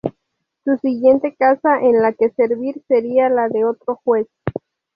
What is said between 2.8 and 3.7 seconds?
sería la de